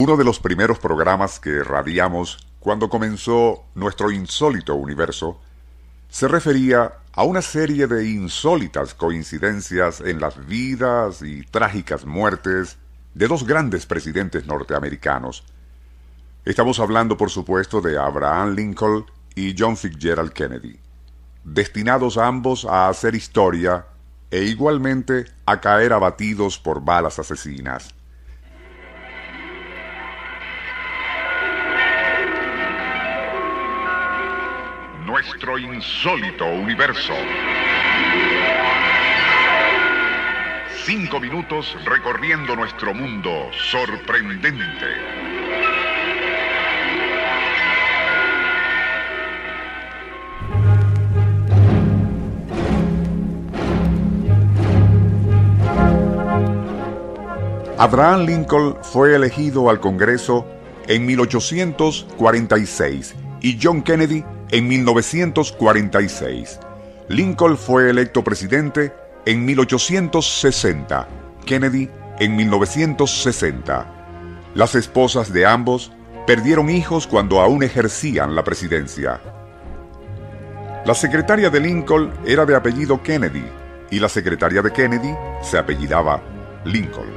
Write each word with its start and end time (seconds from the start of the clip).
Uno 0.00 0.16
de 0.16 0.24
los 0.24 0.40
primeros 0.40 0.78
programas 0.78 1.38
que 1.38 1.62
radiamos 1.62 2.38
cuando 2.58 2.88
comenzó 2.88 3.66
nuestro 3.74 4.10
insólito 4.10 4.74
universo 4.74 5.38
se 6.08 6.26
refería 6.26 6.94
a 7.12 7.22
una 7.24 7.42
serie 7.42 7.86
de 7.86 8.08
insólitas 8.08 8.94
coincidencias 8.94 10.00
en 10.00 10.18
las 10.18 10.46
vidas 10.46 11.20
y 11.20 11.42
trágicas 11.42 12.06
muertes 12.06 12.78
de 13.12 13.28
dos 13.28 13.46
grandes 13.46 13.84
presidentes 13.84 14.46
norteamericanos. 14.46 15.44
Estamos 16.46 16.80
hablando, 16.80 17.18
por 17.18 17.28
supuesto, 17.28 17.82
de 17.82 17.98
Abraham 17.98 18.54
Lincoln 18.54 19.04
y 19.34 19.54
John 19.54 19.76
Fitzgerald 19.76 20.32
Kennedy, 20.32 20.80
destinados 21.44 22.16
ambos 22.16 22.64
a 22.64 22.88
hacer 22.88 23.14
historia 23.14 23.84
e 24.30 24.44
igualmente 24.44 25.26
a 25.44 25.60
caer 25.60 25.92
abatidos 25.92 26.58
por 26.58 26.82
balas 26.82 27.18
asesinas. 27.18 27.99
Nuestro 35.20 35.58
insólito 35.58 36.46
universo. 36.46 37.12
Cinco 40.86 41.20
minutos 41.20 41.76
recorriendo 41.84 42.56
nuestro 42.56 42.94
mundo 42.94 43.50
sorprendente. 43.70 44.86
Abraham 57.76 58.24
Lincoln 58.24 58.78
fue 58.82 59.14
elegido 59.14 59.68
al 59.68 59.80
Congreso 59.80 60.46
en 60.88 61.04
1846 61.04 63.16
y 63.42 63.58
John 63.62 63.82
Kennedy 63.82 64.24
en 64.50 64.68
1946. 64.68 66.60
Lincoln 67.08 67.56
fue 67.56 67.90
electo 67.90 68.22
presidente 68.22 68.92
en 69.26 69.44
1860, 69.44 71.08
Kennedy 71.44 71.88
en 72.18 72.36
1960. 72.36 73.86
Las 74.54 74.74
esposas 74.74 75.32
de 75.32 75.46
ambos 75.46 75.92
perdieron 76.26 76.70
hijos 76.70 77.06
cuando 77.06 77.40
aún 77.40 77.62
ejercían 77.62 78.34
la 78.34 78.44
presidencia. 78.44 79.20
La 80.84 80.94
secretaria 80.94 81.50
de 81.50 81.60
Lincoln 81.60 82.12
era 82.24 82.46
de 82.46 82.54
apellido 82.54 83.02
Kennedy 83.02 83.44
y 83.90 83.98
la 83.98 84.08
secretaria 84.08 84.62
de 84.62 84.72
Kennedy 84.72 85.14
se 85.42 85.58
apellidaba 85.58 86.22
Lincoln. 86.64 87.08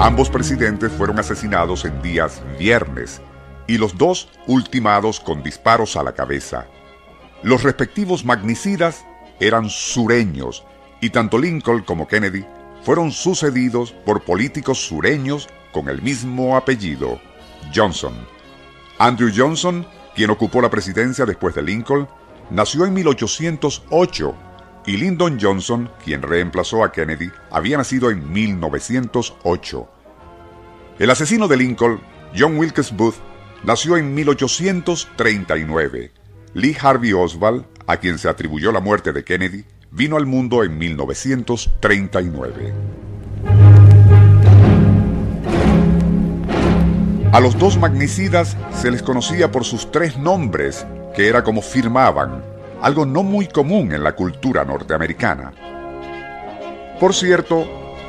Ambos 0.00 0.30
presidentes 0.30 0.92
fueron 0.92 1.18
asesinados 1.18 1.84
en 1.84 2.00
días 2.00 2.40
viernes 2.56 3.20
y 3.66 3.78
los 3.78 3.98
dos 3.98 4.28
ultimados 4.46 5.18
con 5.18 5.42
disparos 5.42 5.96
a 5.96 6.04
la 6.04 6.12
cabeza. 6.12 6.66
Los 7.42 7.64
respectivos 7.64 8.24
magnicidas 8.24 9.04
eran 9.40 9.68
sureños 9.68 10.64
y 11.00 11.10
tanto 11.10 11.36
Lincoln 11.36 11.82
como 11.82 12.06
Kennedy 12.06 12.46
fueron 12.84 13.10
sucedidos 13.10 13.90
por 14.06 14.22
políticos 14.22 14.78
sureños 14.78 15.48
con 15.72 15.88
el 15.88 16.00
mismo 16.00 16.56
apellido, 16.56 17.20
Johnson. 17.74 18.14
Andrew 19.00 19.32
Johnson, 19.36 19.84
quien 20.14 20.30
ocupó 20.30 20.62
la 20.62 20.70
presidencia 20.70 21.26
después 21.26 21.56
de 21.56 21.62
Lincoln, 21.62 22.08
nació 22.50 22.86
en 22.86 22.94
1808 22.94 24.34
y 24.88 24.96
Lyndon 24.96 25.38
Johnson, 25.38 25.90
quien 26.02 26.22
reemplazó 26.22 26.82
a 26.82 26.90
Kennedy, 26.92 27.30
había 27.50 27.76
nacido 27.76 28.10
en 28.10 28.32
1908. 28.32 29.86
El 30.98 31.10
asesino 31.10 31.46
de 31.46 31.58
Lincoln, 31.58 32.00
John 32.34 32.56
Wilkes 32.56 32.96
Booth, 32.96 33.16
nació 33.64 33.98
en 33.98 34.14
1839. 34.14 36.10
Lee 36.54 36.74
Harvey 36.80 37.12
Oswald, 37.12 37.66
a 37.86 37.98
quien 37.98 38.18
se 38.18 38.30
atribuyó 38.30 38.72
la 38.72 38.80
muerte 38.80 39.12
de 39.12 39.24
Kennedy, 39.24 39.66
vino 39.90 40.16
al 40.16 40.24
mundo 40.24 40.64
en 40.64 40.78
1939. 40.78 42.72
A 47.30 47.40
los 47.40 47.58
dos 47.58 47.76
magnicidas 47.76 48.56
se 48.72 48.90
les 48.90 49.02
conocía 49.02 49.52
por 49.52 49.64
sus 49.64 49.92
tres 49.92 50.16
nombres, 50.16 50.86
que 51.14 51.28
era 51.28 51.44
como 51.44 51.60
firmaban, 51.60 52.42
algo 52.82 53.04
no 53.04 53.22
muy 53.22 53.48
común 53.48 53.92
en 53.92 54.04
la 54.04 54.12
cultura 54.12 54.64
norteamericana. 54.64 55.52
Por 57.00 57.14
cierto, 57.14 57.66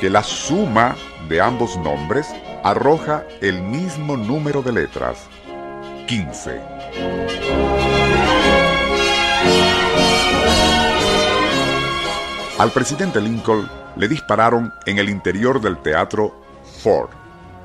que 0.00 0.10
la 0.10 0.22
suma 0.22 0.96
de 1.28 1.40
ambos 1.40 1.76
nombres 1.76 2.28
arroja 2.64 3.24
el 3.40 3.62
mismo 3.62 4.16
número 4.16 4.62
de 4.62 4.72
letras, 4.72 5.28
15. 6.06 6.60
Al 12.58 12.70
presidente 12.70 13.20
Lincoln 13.20 13.68
le 13.96 14.08
dispararon 14.08 14.72
en 14.86 14.98
el 14.98 15.08
interior 15.08 15.60
del 15.60 15.78
teatro 15.78 16.40
Ford. 16.82 17.10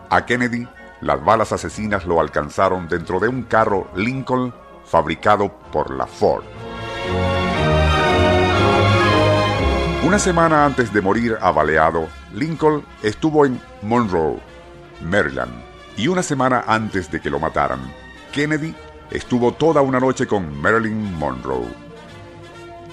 A 0.09 0.25
Kennedy, 0.25 0.67
las 1.01 1.23
balas 1.23 1.51
asesinas 1.51 2.05
lo 2.05 2.19
alcanzaron 2.19 2.87
dentro 2.87 3.19
de 3.19 3.27
un 3.27 3.43
carro 3.43 3.87
Lincoln 3.95 4.53
fabricado 4.85 5.51
por 5.71 5.91
la 5.91 6.07
Ford. 6.07 6.43
Una 10.03 10.19
semana 10.19 10.65
antes 10.65 10.93
de 10.93 11.01
morir 11.01 11.37
abaleado, 11.41 12.07
Lincoln 12.33 12.83
estuvo 13.03 13.45
en 13.45 13.59
Monroe, 13.81 14.39
Maryland, 15.01 15.51
y 15.97 16.07
una 16.07 16.23
semana 16.23 16.63
antes 16.65 17.11
de 17.11 17.19
que 17.19 17.29
lo 17.29 17.39
mataran, 17.39 17.81
Kennedy 18.31 18.73
estuvo 19.11 19.51
toda 19.51 19.81
una 19.81 19.99
noche 19.99 20.25
con 20.25 20.59
Marilyn 20.61 21.13
Monroe. 21.19 21.67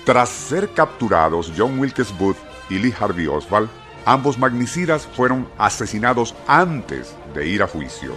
Tras 0.04 0.28
ser 0.28 0.74
capturados 0.74 1.52
John 1.56 1.78
Wilkes 1.78 2.12
Booth 2.18 2.36
y 2.68 2.78
Lee 2.78 2.94
Harvey 2.98 3.26
Oswald, 3.26 3.70
ambos 4.04 4.38
magnicidas 4.38 5.06
fueron 5.06 5.48
asesinados 5.56 6.34
antes 6.46 7.14
de 7.32 7.46
ir 7.46 7.62
a 7.62 7.66
juicio. 7.66 8.12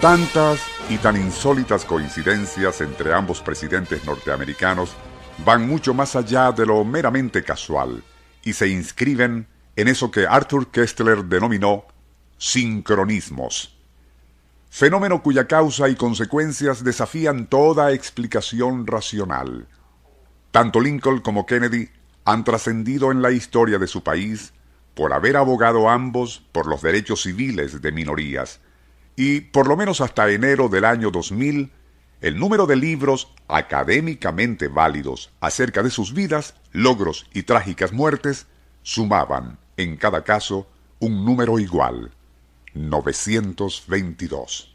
Tantas 0.00 0.62
y 0.88 0.96
tan 0.96 1.18
insólitas 1.18 1.84
coincidencias 1.84 2.80
entre 2.80 3.12
ambos 3.12 3.42
presidentes 3.42 4.02
norteamericanos 4.06 4.92
van 5.44 5.68
mucho 5.68 5.92
más 5.92 6.16
allá 6.16 6.52
de 6.52 6.64
lo 6.64 6.82
meramente 6.86 7.44
casual 7.44 8.02
y 8.42 8.54
se 8.54 8.68
inscriben 8.68 9.46
en 9.76 9.88
eso 9.88 10.10
que 10.10 10.26
Arthur 10.26 10.68
Kessler 10.68 11.26
denominó 11.26 11.84
sincronismos. 12.38 13.76
Fenómeno 14.70 15.22
cuya 15.22 15.46
causa 15.46 15.90
y 15.90 15.96
consecuencias 15.96 16.82
desafían 16.82 17.46
toda 17.46 17.92
explicación 17.92 18.86
racional. 18.86 19.68
Tanto 20.50 20.80
Lincoln 20.80 21.20
como 21.20 21.44
Kennedy 21.44 21.90
han 22.24 22.44
trascendido 22.44 23.12
en 23.12 23.20
la 23.20 23.32
historia 23.32 23.78
de 23.78 23.86
su 23.86 24.02
país 24.02 24.54
por 24.94 25.12
haber 25.12 25.36
abogado 25.36 25.90
ambos 25.90 26.42
por 26.52 26.66
los 26.66 26.80
derechos 26.80 27.20
civiles 27.20 27.82
de 27.82 27.92
minorías, 27.92 28.60
y 29.22 29.42
por 29.42 29.68
lo 29.68 29.76
menos 29.76 30.00
hasta 30.00 30.30
enero 30.30 30.70
del 30.70 30.86
año 30.86 31.10
2000, 31.10 31.70
el 32.22 32.38
número 32.38 32.64
de 32.64 32.76
libros 32.76 33.30
académicamente 33.48 34.68
válidos 34.68 35.30
acerca 35.40 35.82
de 35.82 35.90
sus 35.90 36.14
vidas, 36.14 36.54
logros 36.72 37.26
y 37.34 37.42
trágicas 37.42 37.92
muertes 37.92 38.46
sumaban, 38.82 39.58
en 39.76 39.98
cada 39.98 40.24
caso, 40.24 40.66
un 41.00 41.26
número 41.26 41.58
igual, 41.58 42.12
922. 42.72 44.74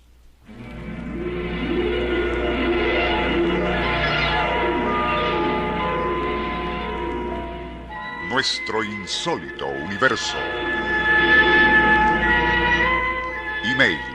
nuestro 8.30 8.84
insólito 8.84 9.66
universo. 9.66 10.38
Email 13.64 14.15